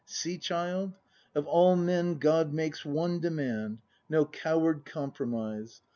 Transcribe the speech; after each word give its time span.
See, 0.07 0.39
child; 0.39 0.95
of 1.35 1.45
all 1.45 1.75
men 1.75 2.15
God 2.17 2.51
makes 2.51 2.83
one 2.83 3.19
Demand: 3.19 3.81
No 4.09 4.25
coward 4.25 4.83
compromise! 4.83 5.83